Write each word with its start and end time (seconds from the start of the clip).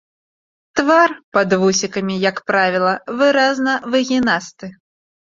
Твар 0.79 1.09
пад 1.37 1.49
вусікамі, 1.63 2.15
як 2.29 2.37
правіла, 2.51 2.93
выразна 3.19 3.75
выгінасты. 3.97 4.71